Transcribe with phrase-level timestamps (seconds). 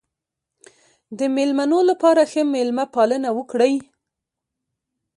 [1.17, 3.75] د مېلمنو لپاره ښه مېلمه پالنه وکړئ.